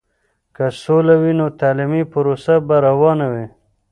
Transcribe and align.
که 0.55 0.65
سوله 0.81 1.13
وي، 1.21 1.33
نو 1.39 1.47
تعلیمي 1.59 2.01
پروسه 2.13 2.53
به 2.67 2.75
روانه 2.87 3.27
وي. 3.33 3.45